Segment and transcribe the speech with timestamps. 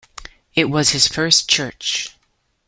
[0.55, 2.15] It was his first church.